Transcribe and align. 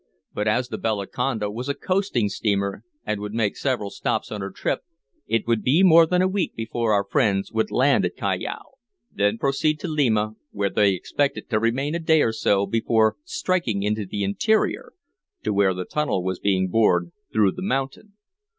But 0.33 0.47
as 0.47 0.69
the 0.69 0.79
Bellaconda 0.79 1.51
was 1.53 1.69
a 1.69 1.75
coasting 1.75 2.27
steamer, 2.27 2.83
and 3.05 3.21
would 3.21 3.35
make 3.35 3.55
several 3.55 3.91
stops 3.91 4.31
on 4.31 4.41
her 4.41 4.49
trip, 4.49 4.79
it 5.27 5.45
would 5.45 5.61
be 5.61 5.83
more 5.83 6.07
than 6.07 6.23
a 6.23 6.27
week 6.27 6.55
before 6.55 6.91
our 6.91 7.03
friends 7.07 7.51
would 7.51 7.69
land 7.69 8.03
at 8.03 8.15
Callao, 8.15 8.77
then 9.13 9.33
to 9.33 9.37
proceed 9.37 9.79
to 9.81 9.87
Lima, 9.87 10.33
where 10.49 10.71
they 10.71 10.93
expected 10.95 11.51
to 11.51 11.59
remain 11.59 11.93
a 11.93 11.99
day 11.99 12.23
or 12.23 12.33
so 12.33 12.65
before 12.65 13.17
striking 13.25 13.83
into 13.83 14.07
the 14.07 14.23
interior 14.23 14.93
to 15.43 15.53
where 15.53 15.75
the 15.75 15.85
tunnel 15.85 16.23
was 16.23 16.39
being 16.39 16.67
bored 16.69 17.11
through 17.31 17.51
the 17.51 17.61
mountain. 17.61 18.13